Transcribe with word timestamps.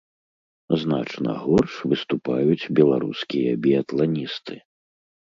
Значна 0.83 1.35
горш 1.43 1.73
выступаюць 1.91 2.71
беларускія 2.79 3.53
біятланісты. 3.67 4.55